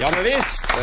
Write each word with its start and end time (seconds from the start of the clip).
Ja, 0.00 0.08
men 0.14 0.24
visst. 0.24 0.74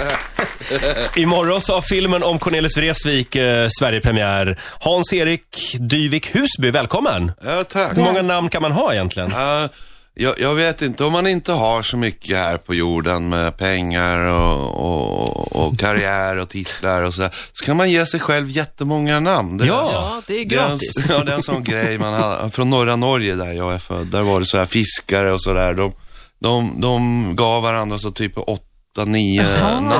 Imorgon 1.17 1.61
så 1.61 1.73
har 1.73 1.81
filmen 1.81 2.23
om 2.23 2.39
Cornelis 2.39 2.77
Vreeswijk 2.77 3.35
eh, 3.35 3.67
Sverigepremiär. 3.79 4.59
Hans-Erik 4.79 5.75
Dyvik 5.79 6.35
Husby, 6.35 6.71
välkommen. 6.71 7.31
Ja, 7.43 7.63
tack. 7.63 7.97
Hur 7.97 8.03
många 8.03 8.21
namn 8.21 8.49
kan 8.49 8.61
man 8.61 8.71
ha 8.71 8.93
egentligen? 8.93 9.31
Ja, 9.35 9.69
jag, 10.15 10.39
jag 10.39 10.53
vet 10.55 10.81
inte, 10.81 11.03
om 11.03 11.11
man 11.11 11.27
inte 11.27 11.51
har 11.51 11.81
så 11.81 11.97
mycket 11.97 12.37
här 12.37 12.57
på 12.57 12.73
jorden 12.75 13.29
med 13.29 13.57
pengar 13.57 14.17
och, 14.17 14.69
och, 14.79 15.55
och 15.55 15.79
karriär 15.79 16.37
och 16.37 16.49
titlar 16.49 17.01
och 17.01 17.13
så, 17.13 17.29
så 17.53 17.65
kan 17.65 17.77
man 17.77 17.89
ge 17.91 18.05
sig 18.05 18.19
själv 18.19 18.49
jättemånga 18.49 19.19
namn. 19.19 19.57
Det, 19.57 19.65
Ja. 19.65 19.89
Ja, 19.93 20.21
det 20.27 20.33
är 20.33 20.45
det 20.45 20.55
är 20.55 20.59
en, 20.63 20.69
gratis. 20.69 21.09
ja, 21.09 21.23
det 21.23 21.31
är 21.31 21.35
en 21.35 21.43
sån 21.43 21.63
grej 21.73 21.97
man 21.97 22.13
har, 22.13 22.49
från 22.49 22.69
norra 22.69 22.95
Norge 22.95 23.35
där 23.35 23.53
jag 23.53 23.73
är 23.73 23.79
född, 23.79 24.07
där 24.07 24.21
var 24.21 24.39
det 24.39 24.45
så 24.45 24.57
här 24.57 24.65
fiskare 24.65 25.33
och 25.33 25.41
sådär. 25.41 25.73
De, 25.73 25.93
de, 26.41 26.81
de 26.81 27.35
gav 27.35 27.63
varandra 27.63 27.97
så 27.97 28.11
typ 28.11 28.33
åtta, 28.97 29.05
nio 29.05 29.43
namn. 29.43 29.91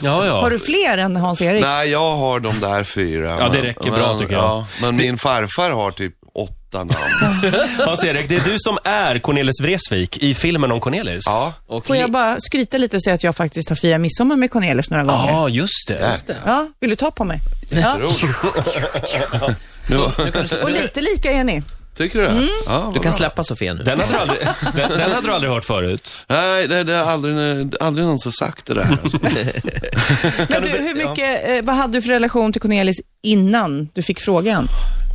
Ja, 0.00 0.26
ja. 0.26 0.40
Har 0.40 0.50
du 0.50 0.58
fler 0.58 0.98
än 0.98 1.16
Hans-Erik? 1.16 1.62
Nej, 1.64 1.88
jag 1.90 2.16
har 2.16 2.40
de 2.40 2.60
där 2.60 2.84
fyra. 2.84 3.30
Ja, 3.40 3.48
det 3.48 3.58
men- 3.58 3.62
räcker 3.62 3.90
bra, 3.90 4.08
men, 4.08 4.18
tycker 4.18 4.34
jag. 4.34 4.44
Ja, 4.44 4.66
men 4.82 4.96
min 4.96 5.18
farfar 5.18 5.70
har 5.70 5.90
typ 5.90 6.14
åtta 6.34 6.78
namn. 6.84 7.52
Hans-Erik, 7.86 8.28
det 8.28 8.36
är 8.36 8.40
du 8.44 8.54
som 8.58 8.78
är 8.84 9.18
Cornelis 9.18 9.60
Vreeswijk 9.60 10.18
i 10.18 10.34
filmen 10.34 10.72
om 10.72 10.80
Cornelis. 10.80 11.22
Ja, 11.26 11.52
Och 11.66 11.86
Får 11.86 11.96
jag 11.96 12.10
bara 12.10 12.36
skryta 12.40 12.78
lite 12.78 12.96
och 12.96 13.02
säga 13.02 13.14
att 13.14 13.24
jag 13.24 13.36
faktiskt 13.36 13.68
har 13.68 13.76
firat 13.76 14.00
midsommar 14.00 14.36
med 14.36 14.50
Cornelis 14.50 14.90
några 14.90 15.04
gånger? 15.04 15.32
Ja, 15.32 15.48
just 15.48 15.88
det. 15.88 16.08
Just 16.10 16.26
det. 16.26 16.36
Ja, 16.46 16.68
vill 16.80 16.90
du 16.90 16.96
ta 16.96 17.10
på 17.10 17.24
mig? 17.24 17.40
Ja. 17.70 17.96
Och 20.62 20.70
lite 20.70 21.00
lika 21.00 21.32
är 21.32 21.44
ni. 21.44 21.62
Tycker 21.96 22.18
du 22.18 22.24
det? 22.24 22.30
Mm. 22.30 22.48
Ja, 22.66 22.90
Du 22.94 23.00
kan 23.00 23.02
bra. 23.10 23.12
släppa 23.12 23.44
Sofia 23.44 23.74
nu. 23.74 23.82
Den 23.82 24.00
hade 24.00 24.12
du 24.12 24.18
aldrig, 24.18 24.40
den, 24.74 24.90
den 24.90 25.10
hade 25.12 25.26
du 25.26 25.32
aldrig 25.34 25.52
hört 25.52 25.64
förut. 25.64 26.18
Nej, 26.26 26.68
det, 26.68 26.84
det 26.84 26.94
är 26.96 27.02
aldrig, 27.02 27.74
aldrig 27.80 28.06
någon 28.06 28.18
som 28.18 28.32
sagt 28.32 28.66
det 28.66 28.74
där. 28.74 28.98
Alltså. 29.02 29.18
Men 30.48 30.62
du, 30.62 30.68
hur 30.68 31.08
mycket, 31.08 31.48
eh, 31.48 31.62
vad 31.64 31.76
hade 31.76 31.92
du 31.98 32.02
för 32.02 32.08
relation 32.08 32.52
till 32.52 32.60
Cornelis 32.60 33.00
innan 33.22 33.88
du 33.92 34.02
fick 34.02 34.20
frågan? 34.20 34.68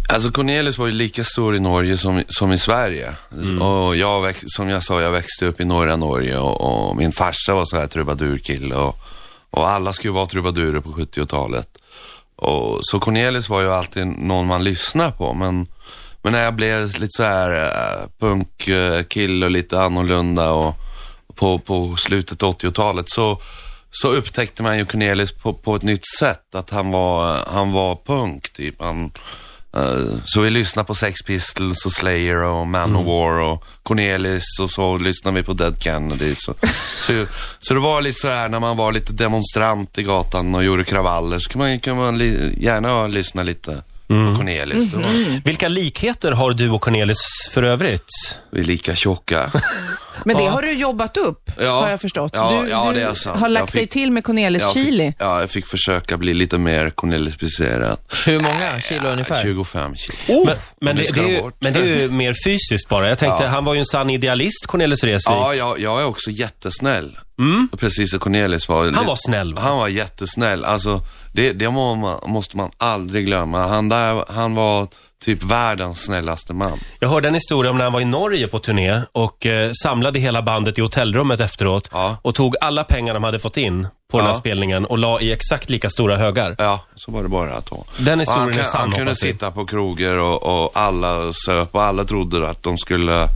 alltså 0.10 0.32
Cornelis 0.32 0.78
var 0.78 0.86
ju 0.86 0.92
lika 0.92 1.24
stor 1.24 1.56
i 1.56 1.60
Norge 1.60 1.98
som, 1.98 2.24
som 2.28 2.52
i 2.52 2.58
Sverige. 2.58 3.16
Och 3.62 3.96
jag 3.96 4.22
väx, 4.22 4.44
som 4.48 4.70
jag 4.70 4.84
sa, 4.84 5.02
jag 5.02 5.12
växte 5.12 5.46
upp 5.46 5.60
i 5.62 5.66
norra 5.66 5.96
Norge 5.96 6.38
och, 6.38 6.62
och 6.90 6.96
min 6.96 7.12
farsa 7.12 7.54
var 7.54 7.66
så 7.66 7.78
här 7.78 7.88
trubadurkille 7.88 8.76
och, 8.76 9.00
och 9.50 9.70
alla 9.70 9.94
skulle 9.94 10.14
vara 10.14 10.26
trubadurer 10.26 10.80
på 10.80 10.90
70-talet. 10.90 11.68
Och, 12.36 12.80
så 12.82 13.00
Cornelis 13.00 13.50
var 13.50 13.62
ju 13.62 13.74
alltid 13.74 14.08
någon 14.08 14.48
man 14.48 14.64
lyssnar 14.64 15.12
på, 15.12 15.34
men, 15.34 15.68
men 16.28 16.34
när 16.34 16.44
jag 16.44 16.54
blev 16.54 17.00
lite 17.00 17.12
så 17.18 17.24
här 17.24 17.52
uh, 17.52 18.08
punkkille 18.20 19.46
och 19.46 19.52
lite 19.52 19.82
annorlunda 19.82 20.52
och 20.52 20.76
på, 21.36 21.60
på 21.60 21.96
slutet 21.98 22.44
av 22.44 22.58
80-talet 22.58 23.10
så, 23.10 23.42
så 23.92 24.12
upptäckte 24.14 24.64
man 24.64 24.78
ju 24.78 24.86
Cornelis 24.86 25.32
på, 25.32 25.54
på 25.54 25.76
ett 25.76 25.82
nytt 25.82 26.08
sätt. 26.20 26.56
Att 26.56 26.70
han 26.70 26.92
var, 26.92 27.40
han 27.48 27.72
var 27.72 27.98
punk 28.06 28.50
typ. 28.50 28.82
Han, 28.82 29.12
eh, 29.76 30.06
så 30.26 30.42
vi 30.42 30.50
lyssnade 30.50 30.88
på 30.88 30.96
Sex 30.96 31.22
Pistols 31.22 31.86
och 31.86 31.92
Slayer 31.92 32.44
och 32.44 32.68
Manowar 32.68 33.40
och 33.40 33.64
Cornelis 33.84 34.60
och 34.62 34.72
så 34.72 34.98
lyssnade 34.98 35.38
vi 35.38 35.44
på 35.44 35.54
Dead 35.54 35.84
Kennedy. 35.84 36.36
Så, 36.36 36.54
så, 37.08 37.26
så 37.60 37.74
det 37.74 37.80
var 37.80 38.02
lite 38.02 38.20
så 38.20 38.28
här 38.28 38.50
när 38.50 38.60
man 38.60 38.78
var 38.78 38.92
lite 38.92 39.14
demonstrant 39.14 39.98
i 39.98 40.04
gatan 40.04 40.56
och 40.56 40.64
gjorde 40.64 40.84
kravaller 40.84 41.40
så 41.40 41.50
kan 41.50 41.60
man, 41.60 41.80
kan 41.80 41.98
man 41.98 42.18
li, 42.18 42.56
gärna 42.60 43.08
lyssna 43.08 43.44
lite 43.44 43.84
på 44.08 44.36
Cornelis. 44.38 44.92
Det 44.92 44.98
var, 44.98 45.42
Vilka 45.46 45.68
likheter 45.68 46.32
har 46.32 46.52
du 46.52 46.70
och 46.70 46.82
Cornelis 46.82 47.18
för 47.52 47.64
övrigt? 47.64 48.04
vi 48.52 48.60
är 48.60 48.66
lika 48.66 48.96
tjocka. 48.96 49.52
Men 50.26 50.38
det 50.38 50.44
Ja. 50.44 50.50
har 50.50 50.62
du 50.62 50.72
jobbat 50.74 51.18
upp, 51.18 51.52
Ja. 51.60 51.82
har 51.82 51.90
jag 51.90 52.02
förstått. 52.02 52.32
Ja, 52.36 52.62
du 52.64 52.70
ja, 52.70 52.92
du 52.94 53.00
det 53.00 53.06
är 53.06 53.14
sant. 53.14 53.40
har 53.40 53.50
lagt 53.50 53.74
dig 53.74 53.82
fick- 53.82 53.90
till 53.92 54.12
med 54.12 54.24
Cornelis 54.24 54.62
Jag 54.62 54.74
chili. 54.74 55.08
fick, 55.08 55.16
ja, 55.20 55.40
jag 55.40 55.50
fick 55.50 55.68
försöka 55.68 56.18
bli 56.18 56.34
lite 56.34 56.58
mer 56.58 56.90
Cornelis-speciserad. 56.90 57.98
Hur 58.26 58.40
många 58.40 58.82
kilo 58.82 59.10
ungefär? 59.10 59.42
25 59.44 59.96
kilo. 59.96 60.46
Men, 60.46 60.56
men, 60.82 60.96
det 60.96 61.14
det, 61.16 61.22
ju, 61.28 61.42
men 61.60 61.74
det 61.74 61.80
är 61.80 61.86
ju 62.00 62.10
mer 62.10 62.36
fysiskt 62.46 62.90
bara. 62.90 63.10
Jag 63.10 63.18
tänkte, 63.18 63.44
Ja. 63.44 63.50
han 63.50 63.66
var 63.66 63.74
ju 63.74 63.80
en 63.80 63.86
sann 63.86 64.10
idealist, 64.10 64.66
Cornelis 64.68 65.04
Vreeswijk. 65.04 65.36
Ja, 65.38 65.56
jag, 65.56 65.80
jag 65.80 66.02
är 66.02 66.06
också 66.06 66.30
jättesnäll. 66.32 67.18
Precis 67.78 68.12
som 68.12 68.20
Cornelis 68.20 68.68
var. 68.68 68.92
Han 68.92 69.06
var 69.06 69.16
snäll, 69.28 69.54
va? 69.54 69.62
Han 69.62 69.78
var 69.78 69.88
jättesnäll. 69.88 70.66
Alltså, 70.66 71.02
det, 71.34 71.54
det 71.54 71.70
må 71.70 71.96
man, 71.96 72.20
måste 72.26 72.58
man 72.58 72.72
aldrig 72.78 73.26
glömma. 73.26 73.68
Han, 73.68 73.90
där, 73.90 74.26
han 74.34 74.56
var 74.56 74.88
typ 75.26 75.44
världens 75.44 76.00
snällaste 76.04 76.54
man. 76.54 76.80
Jag 77.00 77.10
hörde 77.10 77.28
en 77.28 77.34
historia 77.34 77.72
om 77.72 77.78
när 77.78 77.84
han 77.84 77.94
var 77.94 78.02
i 78.02 78.06
Norge 78.06 78.48
på 78.48 78.60
turné 78.60 79.02
och 79.12 79.46
eh, 79.46 79.72
samlade 79.84 80.20
hela 80.20 80.42
bandet 80.42 80.78
i 80.78 80.82
hotellrummet 80.82 81.40
efteråt 81.40 81.90
Ja. 81.94 82.18
och 82.22 82.36
tog 82.36 82.56
alla 82.62 82.84
pengar 82.84 83.14
de 83.14 83.24
hade 83.24 83.40
fått 83.40 83.58
in 83.58 83.88
på 84.12 84.18
den 84.18 84.26
här 84.26 84.34
Ja. 84.34 84.40
spelningen 84.40 84.86
och 84.86 84.98
la 84.98 85.20
i 85.22 85.32
exakt 85.32 85.70
lika 85.70 85.90
stora 85.90 86.18
högar. 86.18 86.56
Ja, 86.58 86.80
så 86.96 87.12
var 87.12 87.24
det 87.24 87.30
bara 87.30 87.54
att 87.54 87.66
ta. 87.66 87.84
Den 88.00 88.20
historien 88.20 88.52
han, 88.52 88.60
är 88.60 88.64
sann, 88.64 88.82
han 88.82 88.92
kunde 88.92 89.16
sitta 89.16 89.52
på 89.52 89.66
krogar 89.66 90.14
och, 90.14 90.64
och 90.64 90.72
alla 90.74 91.34
söp 91.34 91.76
och 91.76 91.84
alla 91.84 92.04
trodde 92.04 92.50
att 92.50 92.64
de 92.64 92.78
skulle 92.78 93.28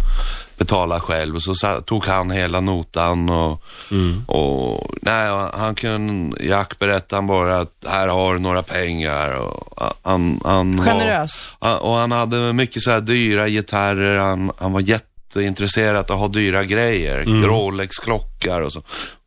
betala 0.62 1.00
själv. 1.00 1.36
Och 1.36 1.44
så 1.44 1.54
tog 1.86 2.06
han 2.06 2.32
hela 2.32 2.60
notan 2.62 3.30
och, 3.30 3.62
Mm. 3.92 4.24
och 4.28 4.88
nej, 5.02 5.50
han 5.54 5.76
kunde, 5.76 6.44
Jack 6.46 6.80
berättade 6.80 7.16
han 7.18 7.28
bara 7.28 7.60
att 7.60 7.86
här 7.90 8.08
har 8.08 8.34
du 8.34 8.40
några 8.40 8.64
pengar. 8.64 9.36
Och 9.36 9.94
han, 10.04 10.40
han 10.46 10.82
Generös. 10.84 11.48
Var, 11.60 11.70
han- 11.70 11.80
och 11.80 11.94
han 11.96 12.12
hade 12.12 12.54
mycket 12.54 12.82
så 12.84 12.92
här 12.92 13.02
dyra 13.02 13.48
gitarrer. 13.50 14.18
Han, 14.18 14.52
han 14.58 14.74
var 14.74 14.82
jätteintresserad 14.82 15.96
av 15.96 16.16
att 16.16 16.20
ha 16.20 16.28
dyra 16.28 16.64
grejer. 16.64 17.22
Mm. 17.22 17.44
Rolex-klockar 17.44 18.62
och 18.62 18.74
så. 18.74 18.82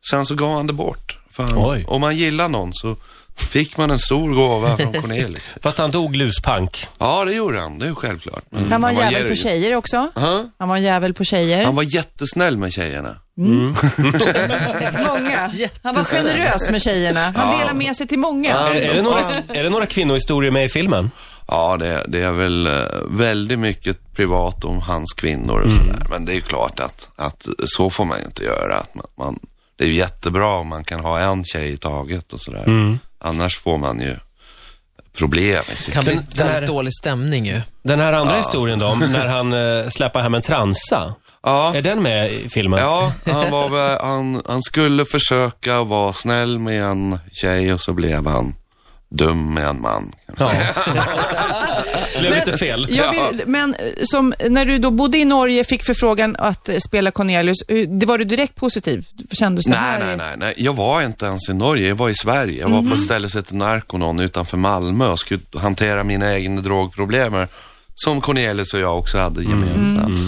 Sen 0.09 0.25
så 0.25 0.35
gav 0.35 0.55
han 0.55 0.67
det 0.67 0.73
bort. 0.73 1.17
Oj. 1.55 1.85
om 1.87 2.01
man 2.01 2.15
gillar 2.17 2.47
någon 2.49 2.73
så 2.73 2.95
fick 3.35 3.77
man 3.77 3.91
en 3.91 3.99
stor 3.99 4.33
gåva 4.33 4.77
från 4.77 4.93
Cornelis. 5.01 5.55
Fast 5.61 5.77
han 5.77 5.91
dog 5.91 6.15
luspank. 6.15 6.87
Ja, 6.97 7.25
det 7.25 7.33
gjorde 7.33 7.59
han. 7.59 7.79
Det 7.79 7.85
är 7.85 7.89
ju 7.89 7.95
självklart. 7.95 8.43
Men 8.49 8.71
Han 8.71 8.81
var 8.81 8.89
en 8.89 8.95
jävel 8.95 9.29
på 9.29 9.35
tjejer 9.35 9.75
också. 9.75 10.11
Ja, 10.15 10.45
Han 10.59 10.69
var 10.69 10.75
en 10.75 10.83
jävel 10.83 11.13
på 11.13 11.23
tjejer. 11.23 11.65
Han 11.65 11.75
var 11.75 11.83
jättesnäll 11.83 12.57
med 12.57 12.73
tjejerna. 12.73 13.15
Många. 13.37 13.75
Han 15.83 15.95
var 15.95 16.03
generös 16.03 16.71
med 16.71 16.81
tjejerna. 16.81 17.33
Han 17.35 17.59
delade 17.59 17.77
med 17.77 17.95
sig 17.95 18.07
till 18.07 18.19
många. 18.19 18.53
Är, 18.57 18.75
är, 18.75 18.93
det 18.93 19.01
några, 19.01 19.19
är 19.47 19.63
det 19.63 19.69
några 19.69 19.85
kvinnohistorier 19.85 20.51
med 20.51 20.65
i 20.65 20.69
filmen? 20.69 21.11
Ja, 21.47 21.77
det, 21.77 22.05
det 22.07 22.21
är 22.21 22.31
väl 22.31 22.67
eh, 22.67 22.73
väldigt 23.09 23.59
mycket 23.59 24.13
privat 24.13 24.65
om 24.65 24.81
hans 24.81 25.13
kvinnor 25.13 25.59
och 25.59 25.71
sådär. 25.71 26.07
Men 26.09 26.25
det 26.25 26.31
är 26.31 26.35
ju 26.35 26.41
klart 26.41 26.79
att, 26.79 27.11
att 27.15 27.47
så 27.65 27.89
får 27.89 28.05
man 28.05 28.19
ju 28.19 28.25
inte 28.25 28.43
göra. 28.43 28.77
Att 28.77 28.95
man, 28.95 29.05
man, 29.17 29.39
det 29.77 29.83
är 29.83 29.87
ju 29.87 29.93
jättebra 29.93 30.47
om 30.47 30.67
man 30.67 30.83
kan 30.83 30.99
ha 30.99 31.19
en 31.19 31.43
tjej 31.45 31.73
i 31.73 31.77
taget 31.77 32.33
och 32.33 32.41
sådär. 32.41 32.97
Annars 33.19 33.57
får 33.57 33.77
man 33.77 33.99
ju 33.99 34.15
problem 35.17 35.63
i 35.71 35.75
sitt 35.75 35.93
kan 35.93 36.03
bli 36.03 36.13
väldigt 36.13 36.39
här- 36.39 36.67
dålig 36.67 36.93
stämning 36.93 37.45
ju. 37.47 37.61
Den 37.83 37.99
här 37.99 38.13
andra 38.13 38.35
historien 38.35 38.79
då, 38.79 38.85
om 38.87 38.99
när 39.11 39.25
han 39.25 39.53
eh, 39.53 39.89
släpper 39.89 40.19
hem 40.19 40.33
en 40.33 40.41
transa. 40.41 41.15
Ja. 41.43 41.75
Är 41.75 41.81
den 41.81 42.01
med 42.03 42.31
i 42.33 42.49
filmen? 42.49 42.79
Ja, 42.79 43.13
han, 43.25 43.51
var 43.51 43.69
väl, 43.69 43.97
han, 44.01 44.41
han 44.45 44.63
skulle 44.63 45.05
försöka 45.05 45.83
vara 45.83 46.13
snäll 46.13 46.59
med 46.59 46.83
en 46.83 47.19
tjej 47.31 47.73
och 47.73 47.81
så 47.81 47.93
blev 47.93 48.27
han 48.27 48.55
dum 49.09 49.53
med 49.53 49.67
en 49.67 49.81
man. 49.81 50.11
Ja. 50.37 50.51
Det 52.13 52.19
blev 52.19 52.31
lite 52.31 52.57
fel. 52.57 52.87
Jag 52.89 53.11
vill, 53.11 53.43
men 53.45 53.73
eh, 53.73 53.79
som, 54.03 54.33
när 54.49 54.65
du 54.65 54.77
då 54.77 54.91
bodde 54.91 55.17
i 55.17 55.25
Norge, 55.25 55.63
fick 55.63 55.83
förfrågan 55.83 56.35
att 56.39 56.69
eh, 56.69 56.77
spela 56.87 57.11
Cornelius, 57.11 57.61
eh, 57.67 57.89
det 57.89 58.05
var 58.05 58.17
du 58.17 58.25
direkt 58.25 58.55
positiv? 58.55 59.05
Kändes 59.31 59.65
det 59.65 59.71
Nej, 59.71 59.79
här? 59.79 59.99
nej, 59.99 60.17
nej, 60.17 60.35
nej. 60.37 60.53
Jag 60.57 60.73
var 60.73 61.01
inte 61.01 61.25
ens 61.25 61.49
i 61.49 61.53
Norge. 61.53 61.87
Jag 61.87 61.95
var 61.95 62.09
i 62.09 62.15
Sverige. 62.15 62.61
Jag 62.61 62.69
var 62.69 62.81
på 62.81 62.93
ett 62.93 63.03
ställe 63.03 63.29
som 63.29 63.39
heter 63.39 63.55
Narconon 63.55 64.19
utanför 64.19 64.57
Malmö 64.57 65.07
och 65.07 65.19
skulle 65.19 65.41
hantera 65.55 66.03
mina 66.03 66.35
egna 66.35 66.61
drogproblem 66.61 67.47
som 67.95 68.21
Cornelis 68.21 68.73
och 68.73 68.79
jag 68.79 68.97
också 68.97 69.17
hade 69.17 69.43
gemensamt. 69.43 70.19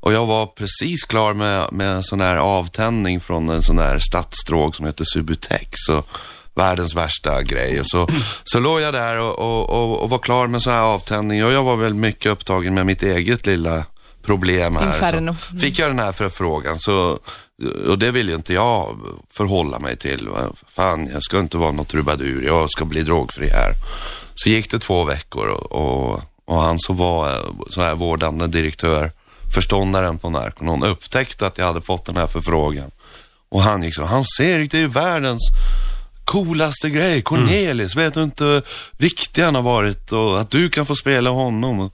Och 0.00 0.12
jag 0.12 0.26
var 0.26 0.46
precis 0.46 1.04
klar 1.04 1.34
med, 1.34 1.72
med 1.72 1.92
en 1.92 2.04
sån 2.04 2.20
här 2.20 2.36
avtändning 2.36 3.20
från 3.20 3.48
en 3.48 3.62
sån 3.62 3.78
här 3.78 3.98
stadsdrog 3.98 4.76
som 4.76 4.86
heter 4.86 5.04
Subutex. 5.04 5.88
Och 5.90 6.08
världens 6.56 6.94
värsta 6.94 7.42
grej. 7.42 7.80
Och 7.80 7.86
så, 7.86 8.08
så 8.44 8.60
låg 8.60 8.80
jag 8.80 8.94
där 8.94 9.18
och, 9.18 9.38
och, 9.38 9.70
och, 9.70 10.02
och 10.02 10.10
var 10.10 10.18
klar 10.18 10.46
med 10.46 10.62
så 10.62 10.70
här 10.70 10.80
avtändning 10.80 11.44
och 11.44 11.52
jag 11.52 11.62
var 11.62 11.76
väl 11.76 11.94
mycket 11.94 12.32
upptagen 12.32 12.74
med 12.74 12.86
mitt 12.86 13.02
eget 13.02 13.46
lilla 13.46 13.84
problem 14.22 14.76
här. 14.76 14.86
Inferno. 14.86 15.36
Så 15.50 15.58
fick 15.58 15.78
jag 15.78 15.90
den 15.90 15.98
här 15.98 16.12
förfrågan 16.12 16.80
så, 16.80 17.18
och 17.88 17.98
det 17.98 18.10
vill 18.10 18.28
ju 18.28 18.34
inte 18.34 18.54
jag 18.54 18.98
förhålla 19.32 19.78
mig 19.78 19.96
till. 19.96 20.28
Fan, 20.68 21.10
jag 21.12 21.22
ska 21.22 21.40
inte 21.40 21.56
vara 21.56 21.72
något 21.72 21.88
trubadur, 21.88 22.42
jag 22.42 22.70
ska 22.70 22.84
bli 22.84 23.02
drogfri 23.02 23.48
här. 23.48 23.72
Så 24.34 24.48
gick 24.48 24.70
det 24.70 24.78
två 24.78 25.04
veckor 25.04 25.46
och, 25.48 26.20
och, 26.46 26.62
han 26.62 26.78
som 26.78 26.96
var 26.96 27.46
så 27.70 27.82
här 27.82 27.94
vårdande 27.94 28.46
direktör, 28.46 29.12
förståndaren 29.54 30.18
på 30.18 30.30
Narconon, 30.30 30.82
upptäckte 30.82 31.46
att 31.46 31.58
jag 31.58 31.66
hade 31.66 31.80
fått 31.80 32.06
den 32.06 32.16
här 32.16 32.26
förfrågan. 32.26 32.90
Och 33.48 33.62
han 33.62 33.82
gick 33.82 33.94
så, 33.94 34.04
Hans-Erik, 34.04 34.70
det 34.70 34.76
är 34.76 34.80
ju 34.80 34.88
världens 34.88 35.42
coolaste 36.26 36.90
grej. 36.90 37.22
Cornelis, 37.22 37.96
vet 37.96 38.14
du 38.14 38.22
inte 38.22 38.44
hur 38.44 38.62
viktig 38.98 39.42
han 39.42 39.54
har 39.54 39.62
varit 39.62 40.12
och 40.12 40.40
att 40.40 40.50
du 40.50 40.68
kan 40.68 40.86
få 40.86 40.94
spela 40.94 41.30
honom. 41.30 41.90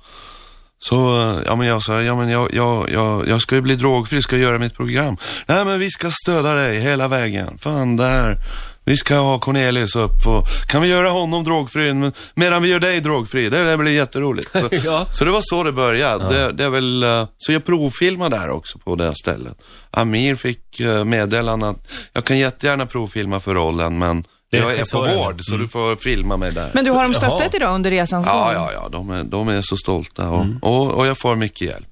Så, 0.78 1.20
eh, 1.20 1.38
ja 1.46 1.56
men 1.56 1.66
jag 1.66 1.82
sa, 1.82 2.02
ja 2.02 2.16
men 2.16 2.28
jag, 2.28 2.54
jag, 2.54 2.90
jag, 2.90 3.28
jag 3.28 3.40
ska 3.42 3.54
ju 3.54 3.60
bli 3.60 3.76
drogfri, 3.76 4.22
ska 4.22 4.36
göra 4.36 4.58
mitt 4.58 4.74
program. 4.74 5.16
Nej 5.46 5.64
men 5.64 5.78
vi 5.78 5.90
ska 5.90 6.10
stödja 6.10 6.52
dig 6.52 6.80
hela 6.80 7.08
vägen. 7.08 7.58
Fan, 7.58 7.96
där. 7.96 8.38
Vi 8.84 8.96
ska 8.96 9.16
ha 9.18 9.38
Cornelis 9.38 9.96
upp 9.96 10.26
och 10.26 10.46
kan 10.68 10.82
vi 10.82 10.88
göra 10.88 11.10
honom 11.10 11.44
drogfri 11.44 11.94
men- 11.94 12.12
medan 12.34 12.62
vi 12.62 12.68
gör 12.68 12.80
dig 12.80 13.00
drogfri? 13.00 13.48
Det, 13.50 13.70
det 13.70 13.76
blir 13.76 13.92
jätteroligt. 13.92 14.50
Så, 14.52 14.68
Ja. 14.84 15.06
så 15.12 15.24
det 15.24 15.30
var 15.30 15.40
så 15.42 15.62
det 15.62 15.72
började. 15.72 16.28
Det, 16.28 16.52
det 16.52 16.64
är 16.64 16.70
väl, 16.70 17.02
eh, 17.02 17.26
så 17.38 17.52
jag 17.52 17.64
provfilmade 17.64 18.36
där 18.36 18.50
också 18.50 18.78
på 18.78 18.96
det 18.96 19.14
stället. 19.16 19.54
Amir 19.90 20.34
fick 20.34 20.80
eh, 20.80 21.04
meddelande 21.04 21.68
att 21.68 21.88
jag 22.12 22.24
kan 22.24 22.38
jättegärna 22.38 22.86
provfilma 22.86 23.40
för 23.40 23.54
rollen 23.54 23.98
men 23.98 24.24
jag 24.58 24.74
är 24.78 24.92
på 24.92 25.16
vård 25.24 25.36
så 25.40 25.56
du 25.56 25.68
får 25.68 25.96
filma 25.96 26.36
mig 26.36 26.52
där. 26.52 26.70
Men 26.72 26.84
du, 26.84 26.90
har 26.90 27.02
de 27.02 27.14
stöttat 27.14 27.54
idag 27.54 27.74
under 27.74 27.90
resans 27.90 28.26
gång? 28.26 28.34
Ja, 28.34 28.52
ja, 28.52 28.70
ja. 28.74 28.88
De 28.92 29.10
är, 29.10 29.24
de 29.24 29.48
är 29.48 29.62
så 29.62 29.76
stolta 29.76 30.28
och, 30.28 30.46
och, 30.62 30.90
och 30.90 31.06
jag 31.06 31.18
får 31.18 31.36
mycket 31.36 31.60
hjälp. 31.68 31.88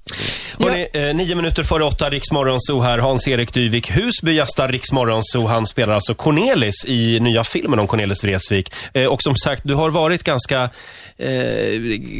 Hörrni, 0.59 0.87
eh, 0.93 1.15
nio 1.15 1.35
minuter 1.35 1.63
före 1.63 1.83
åtta, 1.83 2.09
Riksmorgonzoo 2.09 2.81
här. 2.81 2.97
Hans-Erik 2.97 3.53
Dyvik 3.53 3.91
Husby 3.97 4.33
gästar 4.33 4.67
Riksmorgonzoo. 4.67 5.47
Han 5.47 5.67
spelar 5.67 5.93
alltså 5.93 6.13
Cornelis 6.13 6.85
i 6.87 7.19
nya 7.19 7.43
filmen 7.43 7.79
om 7.79 7.87
Cornelis 7.87 8.23
Vreeswijk. 8.23 8.73
Eh, 8.93 9.05
och 9.05 9.21
som 9.23 9.35
sagt, 9.35 9.61
du 9.65 9.73
har 9.73 9.89
varit 9.89 10.23
ganska, 10.23 10.69
eh, 11.17 11.29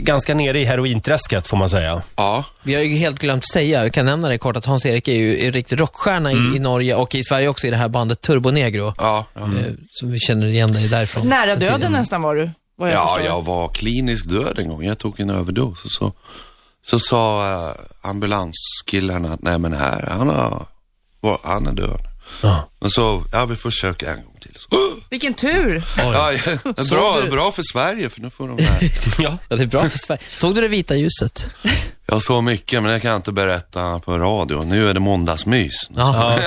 ganska 0.04 0.34
nere 0.34 0.60
i 0.60 0.64
herointräsket, 0.66 1.48
får 1.48 1.58
man 1.58 1.70
säga. 1.70 2.02
Ja, 2.16 2.44
Vi 2.64 2.76
har 2.76 2.82
ju 2.82 2.96
helt 2.96 3.20
glömt 3.20 3.46
säga, 3.52 3.84
jag 3.84 3.94
kan 3.94 4.06
nämna 4.06 4.30
det 4.30 4.38
kort, 4.38 4.58
att 4.58 4.66
Hans-Erik 4.66 5.08
är 5.08 5.16
ju 5.16 5.46
en 5.46 5.54
riktig 5.54 5.80
rockstjärna 5.80 6.32
i, 6.32 6.36
i 6.36 6.60
Norge 6.60 6.96
och 6.96 7.16
i 7.16 7.24
Sverige 7.24 7.48
också 7.48 7.68
i 7.68 7.70
det 7.70 7.78
här 7.78 7.88
bandet 7.90 8.22
Turbo 8.22 8.52
Negro. 8.52 8.94
ja, 8.98 9.26
ja. 9.34 9.42
Eh, 9.42 9.48
Så 9.92 10.08
vi 10.08 10.20
känner 10.20 10.31
igen 10.44 10.74
dig 10.74 10.88
därifrån. 10.88 11.28
Nära 11.28 11.56
döden 11.56 11.92
nästan 11.92 12.22
var 12.22 12.36
du, 12.36 12.52
vad 12.76 12.90
jag 12.90 12.96
Ja, 12.96 13.08
förstår. 13.16 13.26
jag 13.26 13.42
var 13.46 13.68
klinisk 13.70 14.30
död 14.30 14.60
en 14.60 14.68
gång. 14.70 14.84
Jag 14.86 14.98
tog 14.98 15.20
en 15.20 15.30
överdos 15.30 15.86
och 15.86 15.92
så, 15.92 16.14
så 16.86 17.00
sa 17.00 17.42
uh, 17.70 18.10
ambulanskillarna 18.10 19.34
att 19.34 19.42
nej 19.42 19.60
men 19.60 19.74
här, 19.74 20.08
han, 20.12 20.30
har, 20.30 20.66
han 21.44 21.68
är 21.68 21.74
död. 21.74 22.00
Ja. 22.42 22.70
Men 22.80 22.90
så, 22.90 23.24
ja 23.32 23.46
vi 23.46 23.56
får 23.56 23.70
försöka 23.72 24.10
en 24.12 24.16
gång 24.26 24.36
till. 24.42 24.56
Så, 24.58 24.68
Vilken 25.10 25.34
tur! 25.34 25.84
ja, 25.98 26.34
ja, 26.34 26.74
bra, 26.90 27.22
bra 27.32 27.52
för 27.52 27.64
Sverige 27.74 28.10
för 28.10 28.22
nu 28.22 28.30
får 28.30 28.48
de 28.48 28.64
här. 28.64 28.80
ja. 29.20 29.38
Ja, 29.50 29.56
det 29.56 29.64
är 29.64 29.68
bra 29.68 29.90
för 29.90 29.98
Sverige. 29.98 30.22
Såg 30.36 30.56
du 30.56 30.62
det 30.62 30.68
vita 30.68 30.96
ljuset? 30.96 31.52
Jag 32.12 32.22
så 32.22 32.42
mycket 32.42 32.84
men 32.84 32.92
det 32.92 33.00
kan 33.00 33.12
jag 33.12 33.18
inte 33.18 33.32
berätta 33.32 34.00
på 34.00 34.18
radio. 34.18 34.64
Nu 34.64 34.90
är 34.90 34.94
det 34.94 35.00
måndagsmys. 35.00 35.90
Ja. 35.96 36.38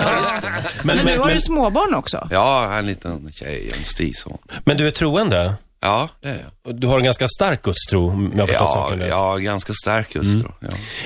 Men, 0.82 0.96
Men 0.96 1.06
nu 1.06 1.18
har 1.18 1.26
men, 1.26 1.34
du 1.34 1.40
småbarn 1.40 1.94
också. 1.94 2.28
Ja, 2.30 2.72
en 2.78 2.86
liten 2.86 3.32
tjej, 3.32 3.72
en 3.78 3.84
stison. 3.84 4.38
men 4.64 4.76
du 4.76 4.86
är 4.86 4.90
troende? 4.90 5.54
Ja, 5.80 6.08
det 6.22 6.28
är 6.28 6.44
jag. 6.64 6.76
Du 6.80 6.86
har 6.86 6.98
en 6.98 7.04
ganska 7.04 7.28
stark 7.28 7.62
gudstro, 7.62 8.08
om 8.10 8.32
jag 8.34 8.40
har 8.42 8.46
förstått 8.46 8.66
Ja, 8.74 8.82
saken 8.82 8.98
rätt. 8.98 9.08
ja, 9.08 9.36
ganska 9.36 9.72
stark 9.72 10.14
just 10.14 10.44
då. 10.44 10.50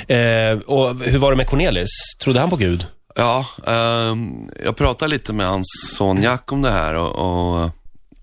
Ja. 0.08 0.14
Eh, 0.14 0.58
och 0.58 0.94
hur 1.04 1.18
var 1.18 1.30
det 1.30 1.36
med 1.36 1.46
Cornelis? 1.46 1.90
Trodde 2.22 2.40
han 2.40 2.50
på 2.50 2.56
Gud? 2.56 2.86
Ja, 3.14 3.46
ehm, 3.66 4.50
jag 4.64 4.76
pratade 4.76 5.10
lite 5.10 5.32
med 5.32 5.46
hans 5.48 5.66
son 5.96 6.22
Jack 6.22 6.52
om 6.52 6.62
det 6.62 6.70
här 6.70 6.94
och, 6.94 7.14
och, 7.14 7.70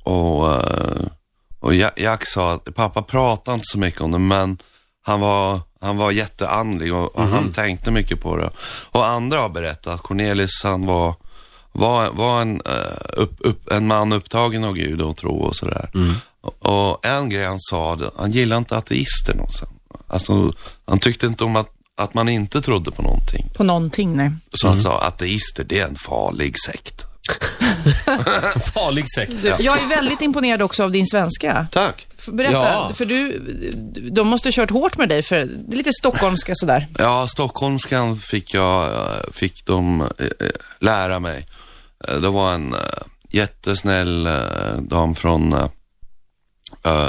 och, 0.04 0.54
eh, 0.54 1.06
och 1.60 1.76
Ja- 1.76 1.92
Jack 1.96 2.28
sa 2.28 2.52
att 2.54 2.76
pappa 2.76 3.02
pratade 3.02 3.56
inte 3.56 3.66
så 3.68 3.78
mycket 3.80 4.02
om 4.02 4.12
det, 4.12 4.20
men 4.20 4.58
han 5.06 5.20
var, 5.20 5.60
han 5.86 5.98
var 5.98 6.12
jätteandlig 6.12 6.94
och, 6.94 7.16
och 7.16 7.24
han 7.24 7.52
tänkte 7.52 7.92
mycket 7.92 8.22
på 8.22 8.38
det. 8.38 8.50
Och 8.92 9.08
andra 9.08 9.40
har 9.40 9.50
berättat 9.50 9.94
att 9.94 10.02
Cornelis, 10.02 10.64
han 10.64 10.86
var, 10.86 11.16
var, 11.72 12.12
var 12.12 12.42
en, 12.42 12.62
eh, 12.66 13.22
upp, 13.22 13.36
upp, 13.40 13.72
en 13.72 13.88
man 13.88 14.14
upptagen 14.14 14.64
av 14.64 14.74
Gud 14.74 15.02
och 15.02 15.18
tro 15.18 15.38
och 15.38 15.56
sådär. 15.56 15.90
Och, 16.42 16.66
och 16.66 17.06
en 17.06 17.30
grej 17.30 17.46
han 17.46 17.60
sa, 17.60 17.98
han 18.18 18.32
gillade 18.32 18.60
inte 18.60 18.78
ateister 18.78 19.34
någonsin. 19.36 19.68
Alltså, 20.08 20.54
han 20.86 21.00
tyckte 21.00 21.26
inte 21.26 21.44
om 21.44 21.56
att, 21.56 21.70
att 21.98 22.14
man 22.14 22.30
inte 22.30 22.62
trodde 22.62 22.92
på 22.92 23.02
någonting. 23.02 23.50
På 23.56 23.64
någonting, 23.64 24.16
nej. 24.16 24.32
Så 24.54 24.68
han 24.68 24.78
sa 24.78 25.00
ateister, 25.00 25.64
det 25.64 25.80
är 25.80 25.88
en 25.88 25.96
farlig 25.96 26.56
sekt. 26.60 27.08
Farlig 28.74 29.06
sekt. 29.16 29.44
Jag 29.44 29.78
är 29.84 29.90
väldigt 29.90 30.22
imponerad 30.22 30.62
också 30.62 30.84
av 30.84 30.92
din 30.92 31.06
svenska. 31.08 31.68
Tack. 31.72 32.08
Berätta, 32.28 32.54
Ja. 32.54 32.92
för 32.94 33.06
du, 33.06 33.40
de 34.12 34.28
måste 34.28 34.48
ha 34.48 34.52
kört 34.52 34.72
hårt 34.72 34.98
med 34.98 35.10
dig, 35.10 35.24
för 35.24 35.36
det 35.36 35.74
är 35.74 35.78
lite 35.78 35.94
stockholmska 35.94 36.52
sådär. 36.56 36.88
Ja, 37.00 37.28
stockholmskan 37.28 38.20
fick 38.20 38.54
jag, 38.54 38.86
eh, 38.88 39.32
fick 39.34 39.66
de 39.66 40.02
eh, 40.02 40.08
eh, 40.20 40.52
lära 40.82 41.20
mig. 41.20 41.46
Det 42.22 42.30
var 42.30 42.54
en 42.54 42.76
jättesnäll 43.30 44.30
dam 44.80 45.16
från, 45.16 45.56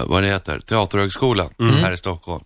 vad 0.06 0.22
det 0.22 0.28
heter, 0.28 0.60
Teaterhögskolan 0.60 1.48
här 1.58 1.92
i 1.92 1.96
Stockholm. 1.96 2.44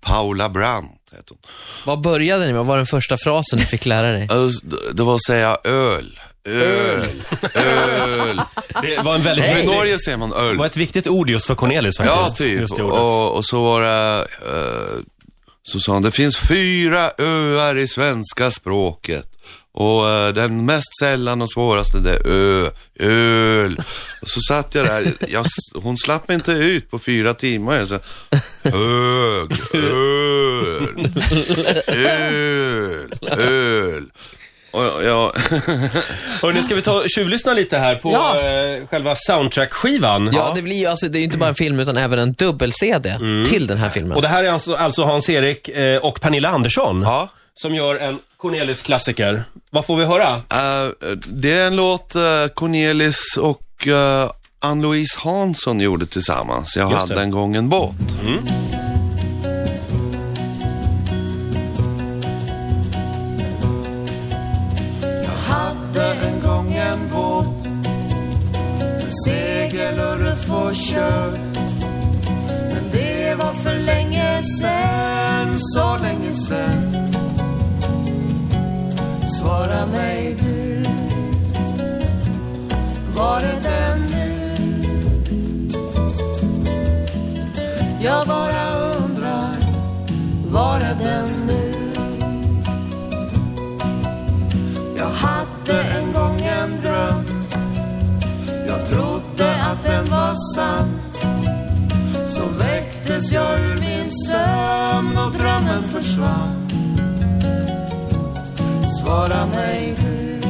Paula 0.00 0.48
Brandt 0.48 0.92
heter 1.12 1.28
hon. 1.28 1.38
Vad 1.84 2.00
började 2.00 2.40
ni 2.46 2.52
med? 2.52 2.56
Vad 2.58 2.66
var 2.66 2.76
den 2.76 2.86
första 2.86 3.16
frasen 3.16 3.58
du 3.58 3.64
fick 3.64 3.86
lära 3.86 4.12
dig? 4.12 4.28
Det 4.92 5.02
var 5.02 5.14
att 5.14 5.24
säga 5.26 5.56
öl, 5.64 6.20
öl, 6.44 7.06
öl. 7.54 8.40
Det 8.82 9.02
var 9.02 9.14
en 9.14 9.22
väldigt 9.22 9.44
I 9.50 9.54
viktig, 9.54 9.74
Norge 9.76 9.98
säger 9.98 10.18
man 10.18 10.32
öl. 10.32 10.52
det 10.52 10.58
var 10.58 10.66
ett 10.66 10.76
viktigt 10.76 11.06
ord 11.08 11.30
just 11.30 11.46
för 11.46 11.54
Cornelis 11.54 11.96
faktiskt. 11.96 12.40
Ja, 12.40 12.46
typ. 12.46 12.60
Just 12.60 12.76
det 12.76 12.82
ordet. 12.82 12.98
Och, 13.00 13.36
och 13.36 13.44
så 13.44 13.62
var 13.62 13.80
det, 13.82 14.26
eh, 14.46 15.00
så 15.62 15.80
sa 15.80 15.92
han, 15.92 16.02
det 16.02 16.10
finns 16.10 16.36
fyra 16.36 17.12
öar 17.18 17.78
i 17.78 17.88
svenska 17.88 18.50
språket. 18.50 19.28
Och 19.74 20.08
eh, 20.08 20.32
den 20.34 20.64
mest 20.64 20.98
sällan 21.00 21.42
och 21.42 21.50
svåraste 21.52 21.98
det 21.98 22.10
är 22.10 22.26
ö, 22.28 22.70
öl. 22.98 23.80
Och 24.22 24.28
så 24.28 24.40
satt 24.40 24.74
jag 24.74 24.86
där, 24.86 25.12
jag, 25.28 25.40
s- 25.46 25.72
hon 25.74 25.96
slapp 25.98 26.28
mig 26.28 26.34
inte 26.34 26.52
ut 26.52 26.90
på 26.90 26.98
fyra 26.98 27.34
timmar. 27.34 27.74
Jag 27.76 27.88
sa, 27.88 27.98
hög, 28.62 29.52
öl, 29.74 31.12
öl, 31.86 33.12
öl. 33.22 34.04
Och 34.72 35.04
jag, 35.04 35.32
Hörrni, 36.42 36.62
ska 36.62 36.74
vi 36.74 36.82
ta 36.82 37.02
tjuvlyssna 37.16 37.52
lite 37.52 37.78
här 37.78 37.94
på 37.94 38.12
Ja. 38.12 38.40
eh, 38.40 38.86
själva 38.86 39.14
soundtrack-skivan? 39.16 40.30
Ja, 40.32 40.52
det 40.54 40.62
blir 40.62 40.76
ju 40.76 40.86
alltså, 40.86 41.08
det 41.08 41.18
är 41.18 41.20
ju 41.20 41.24
inte 41.24 41.38
bara 41.38 41.48
en 41.48 41.54
film 41.54 41.80
utan 41.80 41.96
även 41.96 42.18
en 42.18 42.32
dubbel-CD 42.32 43.18
till 43.48 43.66
den 43.66 43.78
här 43.78 43.88
filmen. 43.90 44.12
Och 44.12 44.22
det 44.22 44.28
här 44.28 44.44
är 44.44 44.48
alltså, 44.52 44.74
alltså 44.74 45.04
Hans-Erik 45.04 45.68
eh, 45.68 45.96
och 45.98 46.20
Pernilla 46.20 46.48
Andersson 46.48 47.02
ja. 47.02 47.28
som 47.54 47.74
gör 47.74 47.94
en 47.94 48.18
Cornelis-klassiker. 48.36 49.44
Vad 49.70 49.86
får 49.86 49.96
vi 49.96 50.04
höra? 50.04 50.28
Eh, 50.28 50.90
det 51.26 51.52
är 51.52 51.66
en 51.66 51.76
låt 51.76 52.16
uh, 52.16 52.22
Cornelis 52.54 53.36
och 53.38 53.86
uh, 53.86 54.30
Ann-Louise 54.60 55.18
Hansson 55.18 55.80
gjorde 55.80 56.06
tillsammans. 56.06 56.76
Jag 56.76 56.90
Just 56.90 57.02
hade 57.02 57.14
det. 57.14 57.20
en 57.20 57.30
gång 57.30 57.56
en 57.56 57.68
båt. 57.68 57.94
hade 58.24 58.71
och 70.72 70.78
kör. 70.78 71.30
Men 72.72 72.90
det 72.92 73.34
var 73.34 73.52
för 73.52 73.78
länge 73.78 74.42
sen, 74.60 75.58
så 75.58 75.98
länge 76.02 76.34
sen. 76.34 76.92
Svara 79.38 79.86
mig 79.86 80.36
du, 80.42 80.82
var 83.16 83.40
är 83.40 83.60
den 83.62 84.00
nu? 84.12 84.54
Jag 88.00 88.26
var 88.26 88.51
den 100.02 100.12
var 100.12 100.34
sann 100.54 101.00
Så 102.28 102.42
väcktes 102.48 103.32
jag 103.32 103.60
ur 103.60 103.80
min 103.80 104.10
sömn 104.10 105.18
och 105.18 105.32
drömmen 105.32 105.82
försvann 105.82 106.68
Svara 109.00 109.46
mig 109.46 109.94
du 109.96 110.40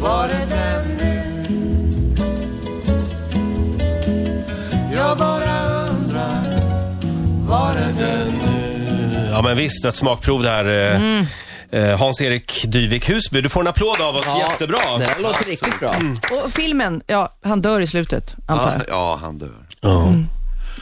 Var 0.00 0.24
är 0.24 0.46
den 0.50 0.96
nu? 0.98 1.22
Jag 4.94 5.18
bara 5.18 5.64
undrar 5.88 6.56
Var 7.48 7.70
är 7.70 7.92
den 7.98 8.32
nu? 8.46 9.28
Ja, 9.32 9.42
men 9.42 9.56
visst, 9.56 9.84
ett 9.84 9.94
smakprov 9.94 10.42
där. 10.42 10.64
eh, 10.64 11.18
eh, 11.18 11.24
Hans-Erik 11.98 12.64
Dyvik 12.68 13.08
Husby, 13.10 13.40
du 13.40 13.48
får 13.48 13.60
en 13.60 13.66
applåd 13.66 14.00
av 14.00 14.16
oss. 14.16 14.26
Jättebra. 14.38 14.98
Det 14.98 15.04
här 15.04 15.20
låter 15.20 15.44
riktigt 15.44 15.80
bra. 15.80 15.94
Och 16.30 16.52
filmen, 16.52 17.02
ja, 17.06 17.36
han 17.44 17.62
dör 17.62 17.80
i 17.80 17.86
slutet, 17.86 18.34
antar 18.46 18.64
Ja, 18.64 18.72
jag. 18.88 18.96
ja, 18.96 19.18
han 19.22 19.38
dör. 19.38 19.50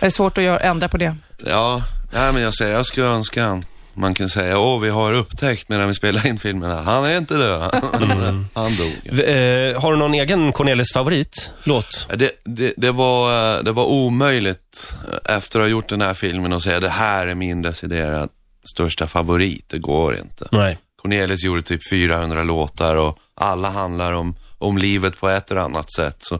Det 0.00 0.06
är 0.06 0.10
svårt 0.10 0.38
att 0.38 0.44
göra, 0.44 0.58
ändra 0.58 0.88
på 0.88 0.96
det. 0.96 1.16
Ja, 1.46 1.82
nej, 2.12 2.32
men 2.32 2.42
jag 2.42 2.54
säger, 2.54 2.74
jag 2.74 2.86
skulle 2.86 3.06
önska 3.06 3.44
han 3.46 3.64
man 3.94 4.14
kan 4.14 4.28
säga, 4.28 4.58
åh 4.58 4.80
vi 4.80 4.88
har 4.88 5.12
upptäckt 5.12 5.68
medan 5.68 5.88
vi 5.88 5.94
spelar 5.94 6.26
in 6.26 6.38
filmerna, 6.38 6.82
han 6.82 7.04
är 7.04 7.18
inte 7.18 7.34
död, 7.34 7.70
han, 7.72 8.46
han 8.54 8.76
dog. 8.76 8.92
V- 9.04 9.24
eh, 9.24 9.80
har 9.80 9.92
du 9.92 9.98
någon 9.98 10.14
egen 10.14 10.52
Cornelis-favorit? 10.52 11.52
Låt? 11.64 12.08
Det, 12.16 12.30
det, 12.44 12.74
det, 12.76 12.90
var, 12.90 13.56
eh, 13.58 13.62
det 13.62 13.72
var 13.72 13.84
omöjligt 13.84 14.94
eh, 15.26 15.36
efter 15.36 15.58
att 15.60 15.64
ha 15.64 15.68
gjort 15.70 15.88
den 15.88 16.00
här 16.00 16.14
filmen 16.14 16.52
att 16.52 16.62
säga 16.62 16.80
det 16.80 16.88
här 16.88 17.26
är 17.26 17.34
min 17.34 17.62
deciderat 17.62 18.30
största 18.64 19.06
favorit. 19.06 19.64
Det 19.68 19.78
går 19.78 20.16
inte. 20.16 20.48
Nej. 20.52 20.78
Cornelis 21.02 21.44
gjorde 21.44 21.62
typ 21.62 21.90
400 21.90 22.44
låtar 22.44 22.96
och 22.96 23.18
alla 23.34 23.70
handlar 23.70 24.12
om, 24.12 24.34
om 24.58 24.78
livet 24.78 25.20
på 25.20 25.28
ett 25.28 25.50
eller 25.50 25.60
annat 25.60 25.92
sätt. 25.92 26.16
Så 26.20 26.38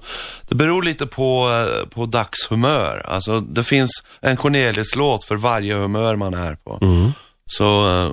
det 0.49 0.55
beror 0.55 0.83
lite 0.83 1.07
på, 1.07 1.49
eh, 1.49 1.89
på 1.89 2.07
dagshumör. 2.07 3.07
Alltså 3.09 3.41
det 3.41 3.65
finns 3.65 3.91
en 4.21 4.37
Cornelis-låt 4.37 5.25
för 5.25 5.37
varje 5.37 5.75
humör 5.75 6.17
man 6.17 6.35
är 6.35 6.55
på. 6.55 6.79
Så, 7.47 7.89
eh, 7.89 8.11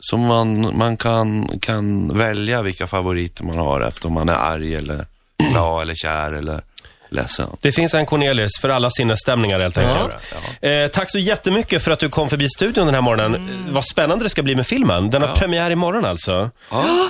så 0.00 0.16
man, 0.16 0.78
man 0.78 0.96
kan, 0.96 1.58
kan 1.58 2.16
välja 2.18 2.62
vilka 2.62 2.86
favoriter 2.86 3.44
man 3.44 3.58
har 3.58 3.80
efter 3.80 4.06
om 4.06 4.12
man 4.12 4.28
är 4.28 4.36
arg 4.36 4.74
eller 4.74 5.06
glad 5.50 5.82
eller 5.82 5.94
kär 5.94 6.32
eller 6.32 6.62
ledsen. 7.10 7.46
Det 7.60 7.72
finns 7.72 7.94
en 7.94 8.06
Cornelis 8.06 8.50
för 8.60 8.68
alla 8.68 8.90
sinnesstämningar 8.90 9.60
helt 9.60 9.78
enkelt. 9.78 10.16
Eh, 10.60 10.86
tack 10.92 11.10
så 11.10 11.18
jättemycket 11.18 11.82
för 11.82 11.90
att 11.90 11.98
du 11.98 12.08
kom 12.08 12.28
förbi 12.28 12.48
studion 12.48 12.86
den 12.86 12.94
här 12.94 13.02
morgonen. 13.02 13.48
Vad 13.70 13.84
spännande 13.84 14.24
det 14.24 14.28
ska 14.30 14.42
bli 14.42 14.56
med 14.56 14.66
filmen. 14.66 15.10
Den 15.10 15.22
har 15.22 15.28
premiär 15.36 15.70
imorgon 15.70 16.04
alltså. 16.04 16.50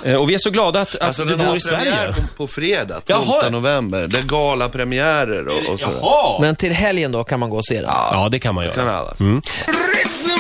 Eh, 0.05 0.15
och 0.15 0.31
vi 0.31 0.35
är 0.35 0.39
så 0.39 0.51
glada 0.51 0.81
att, 0.81 0.95
att 0.95 1.03
Alltså 1.03 1.25
du 1.25 1.31
den 1.31 1.39
bor 1.39 1.47
har 1.47 1.57
i 1.57 1.61
premiär 1.61 1.93
Sverige. 1.93 2.13
på, 2.15 2.37
på 2.37 2.47
fredag, 2.47 3.01
12 3.01 3.21
Jaha. 3.29 3.49
november. 3.51 4.07
Det 4.09 4.19
är 4.19 4.23
galapremiärer 4.23 5.49
och, 5.49 5.75
och 5.75 5.81
så. 5.81 5.89
Jaha! 6.03 6.41
Men 6.41 6.57
till 6.57 6.73
helgen 6.73 7.13
då 7.13 7.25
kan 7.25 7.41
man 7.41 7.51
gå 7.51 7.57
och 7.57 7.67
se 7.67 7.75
den. 7.75 7.91
Ja, 8.13 8.29
det 8.31 8.39
kan 8.39 8.55
man 8.55 8.65
göra. 8.65 8.75
Kan 8.75 8.89
alla. 8.89 9.11
Ritzmorgonzoo! 9.11 10.38